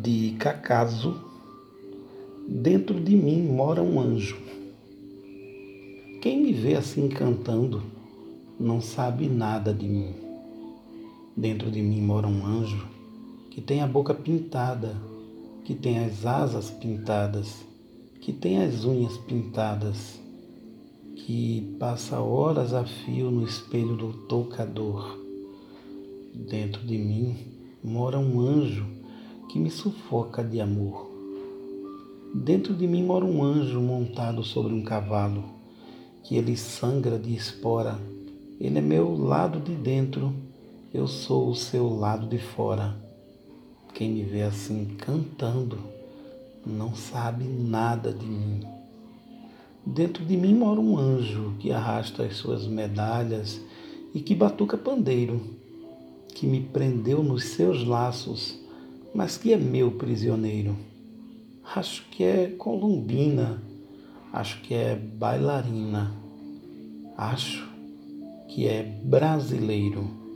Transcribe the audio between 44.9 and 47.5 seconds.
cantando não sabe